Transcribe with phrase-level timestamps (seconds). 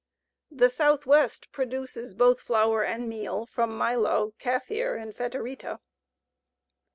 [0.49, 5.79] The Southwest produces both flour and meal from milo, kaffir, and feterita.